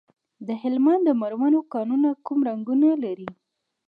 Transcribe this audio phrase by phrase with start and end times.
[0.47, 3.29] د هلمند د مرمرو کانونه کوم رنګونه لري؟